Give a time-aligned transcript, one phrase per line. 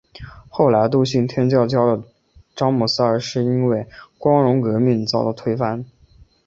[0.49, 2.01] 后来笃信天主教的
[2.55, 3.85] 詹姆斯二世因为
[4.17, 5.85] 光荣革命遭到推翻。